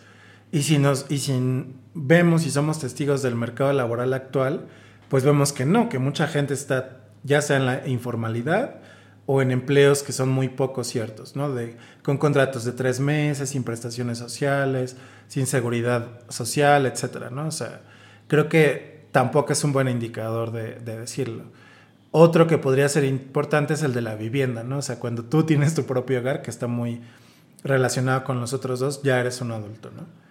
[0.56, 1.38] Y si, nos, y si
[1.94, 4.68] vemos y somos testigos del mercado laboral actual,
[5.10, 8.76] pues vemos que no, que mucha gente está ya sea en la informalidad
[9.26, 11.54] o en empleos que son muy poco ciertos, ¿no?
[11.54, 14.96] De, con contratos de tres meses, sin prestaciones sociales,
[15.28, 17.48] sin seguridad social, etcétera, ¿no?
[17.48, 17.82] O sea,
[18.28, 21.44] creo que tampoco es un buen indicador de, de decirlo.
[22.12, 24.78] Otro que podría ser importante es el de la vivienda, ¿no?
[24.78, 27.02] O sea, cuando tú tienes tu propio hogar, que está muy
[27.62, 30.24] relacionado con los otros dos, ya eres un adulto, ¿no?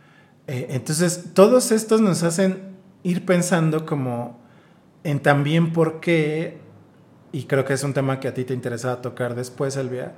[0.46, 4.38] Eh, entonces, todos estos nos hacen ir pensando como
[5.02, 6.58] en también por qué,
[7.32, 10.12] y creo que es un tema que a ti te interesaba tocar después, Elvia,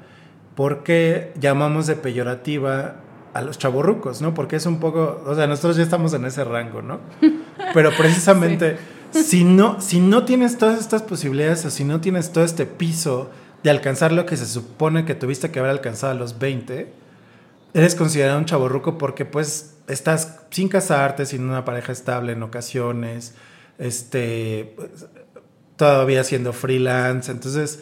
[0.54, 2.96] por qué llamamos de peyorativa
[3.34, 4.34] a los chavorrucos, ¿no?
[4.34, 7.00] Porque es un poco, o sea, nosotros ya estamos en ese rango, ¿no?
[7.74, 8.78] Pero precisamente
[9.12, 13.30] si no, si no tienes todas estas posibilidades o si no tienes todo este piso
[13.62, 16.92] de alcanzar lo que se supone que tuviste que haber alcanzado a los 20,
[17.74, 23.34] eres considerado un chaborruco porque pues estás sin casarte, sin una pareja estable en ocasiones,
[23.78, 24.74] este,
[25.76, 27.30] todavía siendo freelance.
[27.30, 27.80] Entonces,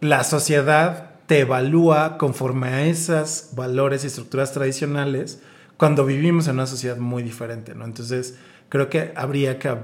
[0.00, 5.40] la sociedad te evalúa conforme a esos valores y estructuras tradicionales
[5.76, 7.84] cuando vivimos en una sociedad muy diferente, ¿no?
[7.84, 8.36] Entonces,
[8.68, 9.74] creo que habría que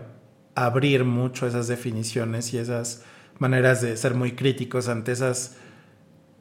[0.54, 3.02] abrir mucho esas definiciones y esas
[3.38, 5.56] maneras de ser muy críticos ante esas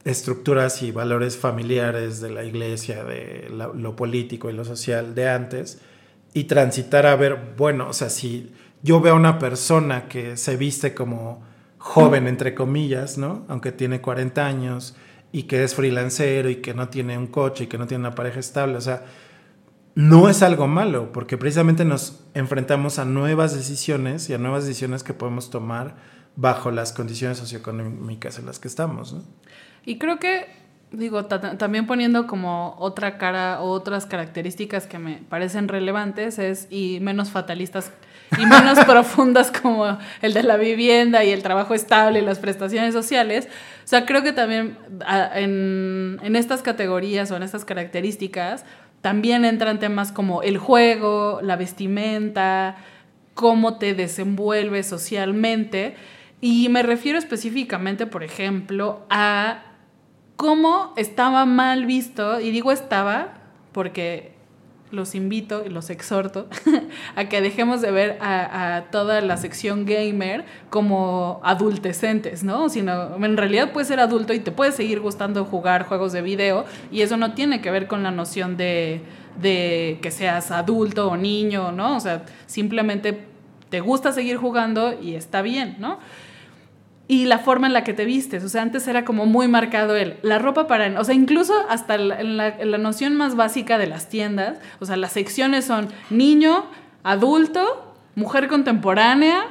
[0.04, 5.80] estructuras y valores familiares de la iglesia, de lo político y lo social de antes,
[6.32, 10.56] y transitar a ver, bueno, o sea, si yo veo a una persona que se
[10.56, 11.42] viste como
[11.78, 13.44] joven, entre comillas, ¿no?
[13.48, 14.96] Aunque tiene 40 años
[15.32, 18.14] y que es freelancero y que no tiene un coche y que no tiene una
[18.14, 19.04] pareja estable, o sea,
[19.94, 25.02] no es algo malo, porque precisamente nos enfrentamos a nuevas decisiones y a nuevas decisiones
[25.02, 25.96] que podemos tomar
[26.36, 29.16] bajo las condiciones socioeconómicas en las que estamos.
[29.84, 30.46] Y creo que,
[30.92, 36.98] digo, también poniendo como otra cara o otras características que me parecen relevantes es y
[37.00, 37.92] menos fatalistas
[38.38, 42.94] y menos profundas como el de la vivienda y el trabajo estable y las prestaciones
[42.94, 43.48] sociales.
[43.84, 44.78] O sea, creo que también
[45.34, 48.64] en, en estas categorías o en estas características
[49.00, 52.76] también entran temas como el juego, la vestimenta,
[53.34, 55.94] cómo te desenvuelves socialmente.
[56.40, 59.62] Y me refiero específicamente, por ejemplo, a
[60.40, 63.34] cómo estaba mal visto, y digo estaba
[63.72, 64.32] porque
[64.90, 66.48] los invito y los exhorto
[67.14, 72.70] a que dejemos de ver a, toda la sección gamer como adultecentes, ¿no?
[72.70, 76.64] Sino en realidad puedes ser adulto y te puede seguir gustando jugar juegos de video
[76.90, 79.02] y eso no tiene que ver con la noción de,
[79.42, 81.96] de que seas adulto o niño, ¿no?
[81.96, 83.26] O sea, simplemente
[83.68, 85.98] te gusta seguir jugando y está bien, ¿no?
[87.10, 88.44] Y la forma en la que te vistes.
[88.44, 91.96] O sea, antes era como muy marcado el, la ropa para, o sea, incluso hasta
[91.96, 96.66] en la, noción más básica de las tiendas, o sea, las secciones son niño,
[97.02, 99.42] adulto, mujer contemporánea,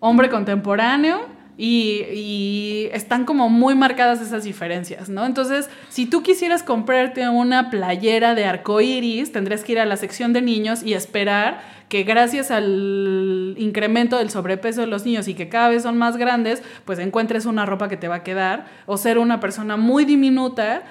[0.00, 1.20] hombre contemporáneo.
[1.62, 5.26] Y, están como muy marcadas esas diferencias, ¿no?
[5.26, 9.98] Entonces, si tú quisieras comprarte una playera de arco iris, tendrías que ir a la
[9.98, 15.34] sección de niños y esperar que gracias al incremento del sobrepeso de los niños y
[15.34, 18.66] que cada vez son más grandes, pues encuentres una ropa que te va a quedar
[18.86, 20.82] o ser una persona muy diminuta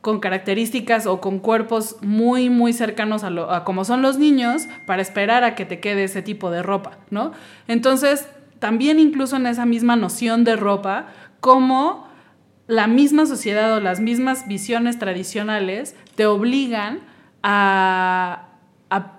[0.00, 4.66] con características o con cuerpos muy, muy cercanos a, lo, a como son los niños
[4.86, 7.32] para esperar a que te quede ese tipo de ropa, ¿no?
[7.68, 8.28] Entonces,
[8.64, 11.08] también incluso en esa misma noción de ropa,
[11.40, 12.08] como
[12.66, 17.00] la misma sociedad o las mismas visiones tradicionales te obligan
[17.42, 18.46] a,
[18.88, 19.18] a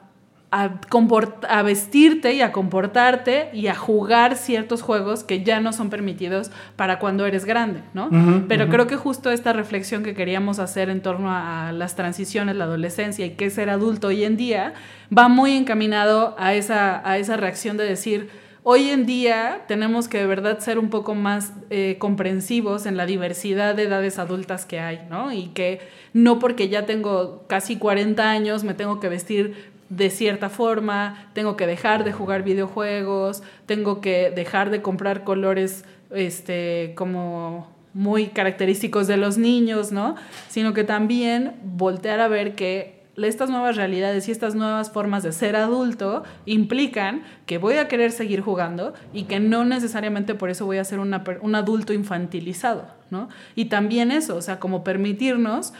[0.50, 6.50] a, vestirte y a comportarte y a jugar ciertos juegos que ya no son permitidos
[6.76, 8.10] para cuando eres grande, ¿no?
[8.48, 12.64] Pero creo que justo esta reflexión que queríamos hacer en torno a, las transiciones, la
[12.64, 14.74] adolescencia y qué es ser adulto hoy en día,
[15.16, 20.18] va muy encaminado a esa, a esa reacción de decir, hoy en día tenemos que
[20.18, 24.80] de verdad ser un poco más eh, comprensivos en la diversidad de edades adultas que
[24.80, 25.32] hay, ¿no?
[25.32, 25.82] Y que
[26.14, 31.56] no porque ya tengo casi 40 años me tengo que vestir de cierta forma, tengo
[31.56, 39.06] que dejar de jugar videojuegos, tengo que dejar de comprar colores este, como muy característicos
[39.06, 40.16] de los niños, ¿no?
[40.50, 45.32] Sino que también voltear a ver que estas nuevas realidades y estas nuevas formas de
[45.32, 50.66] ser adulto implican que voy a querer seguir jugando y que no necesariamente por eso
[50.66, 53.30] voy a ser un adulto infantilizado, ¿no?
[53.56, 55.74] Y también eso, o sea, como permitirnos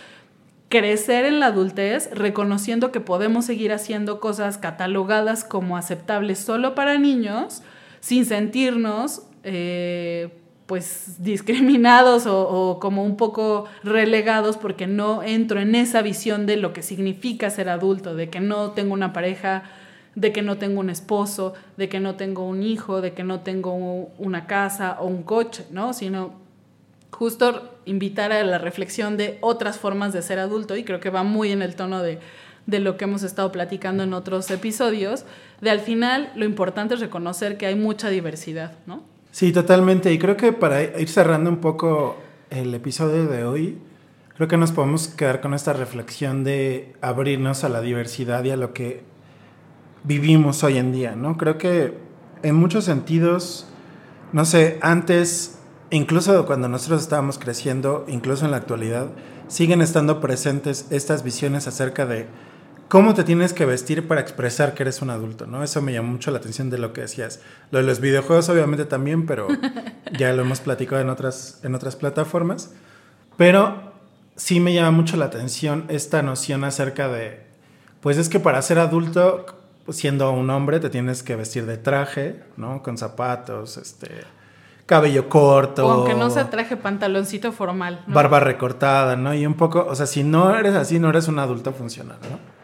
[0.70, 6.98] crecer en la adultez reconociendo que podemos seguir haciendo cosas catalogadas como aceptables solo para
[6.98, 7.62] niños
[8.00, 10.30] sin sentirnos eh,
[10.66, 16.74] pues discriminados o, como un poco relegados porque no entro en esa visión de lo
[16.74, 19.64] que significa ser adulto, de que no tengo una pareja,
[20.16, 23.42] de que no tengo un esposo, de que no tengo un hijo, de que no
[23.42, 23.76] tengo
[24.18, 25.94] una casa o un coche, ¿no?
[25.94, 26.46] Sino
[27.12, 31.24] justo invitar a la reflexión de otras formas de ser adulto y creo que va
[31.24, 32.20] muy en el tono de,
[32.68, 35.26] lo que hemos estado platicando en otros episodios,
[35.62, 39.15] de al final lo importante es reconocer que hay mucha diversidad, ¿no?
[39.36, 40.14] Sí, totalmente.
[40.14, 42.16] Y creo que para ir cerrando un poco
[42.50, 43.78] el episodio de hoy,
[44.38, 48.56] creo que nos podemos quedar con esta reflexión de abrirnos a la diversidad y a
[48.56, 49.04] lo que
[50.06, 51.36] vivimos hoy en día, ¿no?
[51.36, 51.98] Creo que
[52.44, 53.68] en muchos sentidos,
[54.32, 55.60] no sé, antes
[55.90, 59.10] incluso cuando nosotros estábamos creciendo, incluso en la actualidad,
[59.50, 62.28] siguen estando presentes estas visiones acerca de
[62.88, 65.64] cómo te tienes que vestir para expresar que eres un adulto, ¿no?
[65.64, 67.40] Eso me llamó mucho la atención de lo que decías.
[67.72, 69.48] Lo de los videojuegos obviamente también, pero
[70.18, 72.74] ya lo hemos platicado en otras, en otras plataformas.
[73.38, 73.94] Pero
[74.36, 77.46] sí me llama mucho la atención esta noción acerca de,
[78.02, 79.46] pues es que para ser adulto,
[79.90, 82.82] siendo un hombre, te tienes que vestir de traje, ¿no?
[82.84, 84.10] Con zapatos, este
[84.86, 85.88] cabello corto.
[85.88, 88.04] O aunque no se traje pantaloncito formal.
[88.08, 89.34] Barba recortada, ¿no?
[89.34, 92.55] Y un poco, o sea, si no eres así, no eres un adulto funcional, ¿no?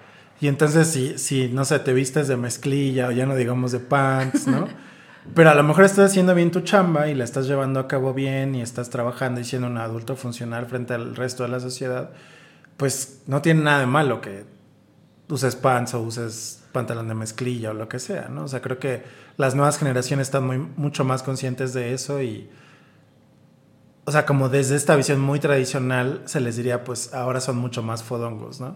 [0.41, 3.79] Y entonces si, si, no sé, te vistes de mezclilla o ya no digamos de
[3.79, 4.67] pants, ¿no?
[5.35, 8.11] Pero a lo mejor estás haciendo bien tu chamba y la estás llevando a cabo
[8.13, 12.09] bien y estás trabajando y siendo un adulto funcional frente al resto de la sociedad,
[12.75, 14.45] pues no tiene nada de malo que
[15.29, 18.45] uses pants o uses pantalón de mezclilla o lo que sea, ¿no?
[18.45, 19.03] O sea, creo que
[19.37, 22.49] las nuevas generaciones están muy, mucho más conscientes de eso y,
[24.05, 27.83] o sea, como desde esta visión muy tradicional se les diría, pues ahora son mucho
[27.83, 28.75] más fodongos, ¿no?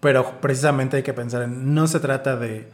[0.00, 2.68] Pero precisamente hay que pensar en, no se trata de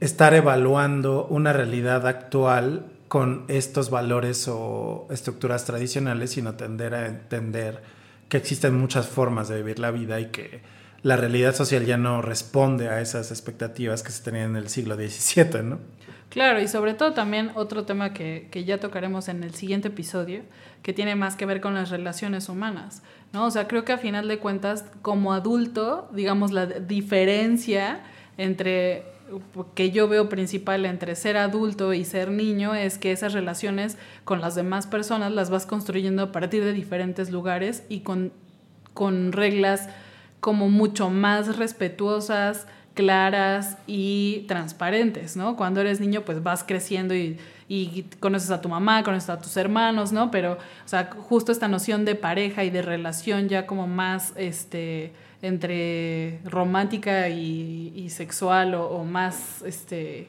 [0.00, 7.82] estar evaluando una realidad actual con estos valores o estructuras tradicionales, sino tender a entender
[8.28, 10.62] que existen muchas formas de vivir la vida y que
[11.02, 14.96] la realidad social ya no responde a esas expectativas que se tenían en el siglo
[14.96, 15.78] XVII, ¿no?
[16.30, 20.42] Claro, y sobre todo también otro tema que, ya tocaremos en el siguiente episodio,
[20.84, 23.46] que tiene más que ver con las relaciones humanas, ¿no?
[23.46, 28.02] O sea, creo que a final de cuentas, como adulto, digamos, la diferencia
[28.36, 29.02] entre
[29.74, 34.42] que yo veo principal entre ser adulto y ser niño es que esas relaciones con
[34.42, 38.30] las demás personas las vas construyendo a partir de diferentes lugares y con,
[38.92, 39.88] con reglas
[40.40, 45.56] como mucho más respetuosas, claras y transparentes, ¿no?
[45.56, 49.56] Cuando eres niño, pues vas creciendo y, y, conoces a tu mamá, conoces a tus
[49.56, 50.30] hermanos, ¿no?
[50.30, 55.12] Pero, o sea, justo esta noción de pareja y de relación ya como más, este,
[55.42, 60.28] entre romántica y, sexual o, o, más, este,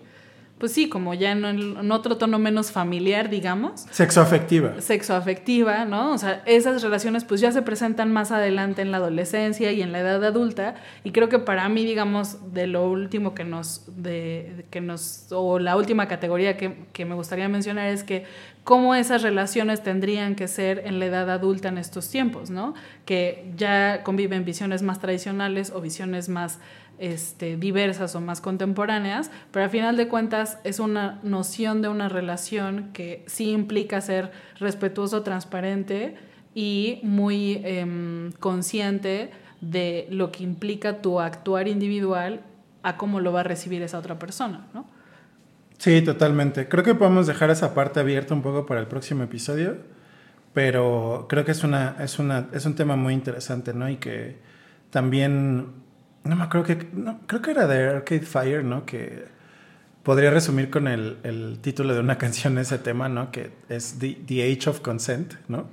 [0.58, 3.86] pues sí, como ya en, otro tono menos familiar, digamos.
[3.91, 4.80] Sexoafectiva.
[4.80, 6.14] Sexoafectiva, ¿no?
[6.14, 9.91] O sea, esas relaciones pues ya se presentan más adelante en la adolescencia y en
[9.91, 10.76] la edad adulta.
[11.03, 15.60] Y creo que para mí, digamos, de lo último que nos, de, que nos, o
[15.60, 18.24] la última categoría que, que me gustaría mencionar es que
[18.64, 22.74] cómo esas relaciones tendrían que ser en la edad adulta en estos tiempos, ¿no?
[23.06, 26.60] Que ya conviven visiones más tradicionales o visiones más
[26.97, 32.09] este, diversas o más contemporáneas, pero al final de cuentas es una noción de una
[32.09, 36.15] relación que sí implica ser respetuoso, transparente
[36.53, 39.31] y muy em, consciente
[39.61, 42.41] de lo que implica tu actuar individual
[42.83, 44.85] a cómo lo va a recibir esa otra persona, ¿no?
[45.77, 46.69] Sí, totalmente.
[46.69, 49.77] Creo que podemos dejar esa parte abierta un poco para el próximo episodio,
[50.53, 53.89] pero creo que es, una, es, una, es un tema muy interesante, ¿no?
[53.89, 54.37] Y que
[54.89, 55.73] también
[56.26, 56.78] no me acuerdo que.
[57.28, 58.86] creo que era de Arcade Fire, ¿no?
[58.86, 59.26] Que
[60.03, 63.32] podría resumir con el, el, título de una canción ese tema, ¿no?
[63.32, 65.67] Que es The, The, Age of Consent, ¿no?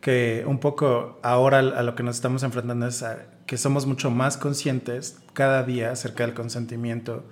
[0.00, 4.10] Que un poco ahora a lo que nos estamos enfrentando es a que somos mucho
[4.10, 7.24] más conscientes cada día acerca del consentimiento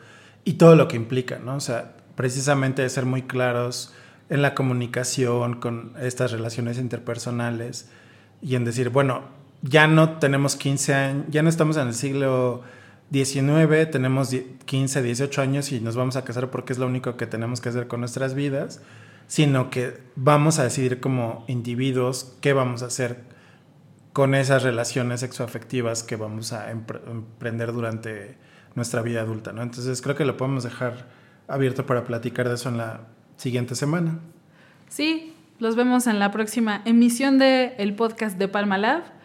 [0.45, 1.57] y todo lo que implica, ¿no?
[1.57, 3.95] O sea, precisamente ser muy claros
[4.29, 7.91] en la comunicación con estas relaciones interpersonales
[8.41, 12.63] y en decir, bueno, ya no tenemos 15 años, ya no estamos en el siglo
[13.13, 14.35] XIX, tenemos
[14.65, 17.69] 15, 18 años y nos vamos a casar porque es lo único que tenemos que
[17.69, 18.81] hacer con nuestras vidas,
[19.27, 23.25] sino que vamos a decidir como individuos qué vamos a hacer
[24.13, 28.37] con esas relaciones sexoafectivas que vamos a emprender durante
[28.75, 29.63] nuestra vida adulta, ¿no?
[29.63, 31.07] Entonces creo que lo podemos dejar
[31.49, 33.01] abierto para platicar de eso en la
[33.37, 34.19] siguiente semana.
[34.89, 39.20] Sí, los vemos en la próxima emisión de el podcast de Palma Lab.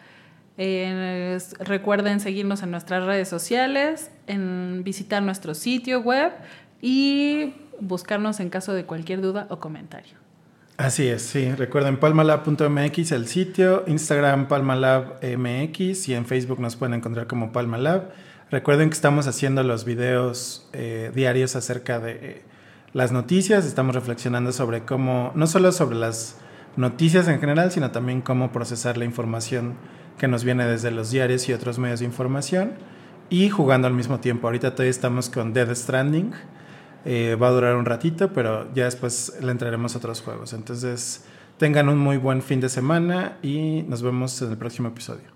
[0.58, 6.32] Eh, recuerden seguirnos en nuestras redes sociales, en visitar nuestro sitio web
[6.82, 10.14] y buscarnos en caso de cualquier duda o comentario.
[10.78, 11.52] Así es, sí.
[11.54, 18.12] Recuerden palmalab.mx el sitio, Instagram palmalabmx y en Facebook nos pueden encontrar como palmalab.
[18.52, 22.44] Recuerden que estamos haciendo los videos eh, diarios acerca de
[22.94, 26.38] las noticias, estamos reflexionando sobre cómo, no solo sobre las
[26.78, 29.76] noticias en general, sino también cómo procesar la información
[30.18, 32.74] que nos viene desde los diarios y otros medios de información
[33.30, 34.48] y jugando al mismo tiempo.
[34.48, 36.32] Ahorita todavía estamos con Dead Stranding.
[37.06, 40.54] Eh, va a durar un ratito, pero ya después le entraremos a otros juegos.
[40.54, 41.26] Entonces,
[41.58, 45.35] tengan un muy buen fin de semana y nos vemos en el próximo episodio.